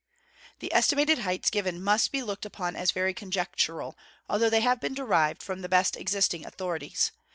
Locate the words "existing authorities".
5.95-7.11